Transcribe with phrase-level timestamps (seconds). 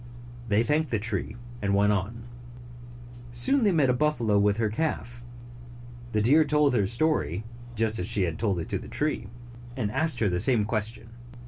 [0.49, 2.23] They thanked the tree, and went on.
[3.29, 5.23] Soon they met a buffalo with her calf.
[6.13, 7.43] The deer told her the story,
[7.75, 9.27] just as she had told it to the tree,
[9.77, 11.09] and asked her the same question.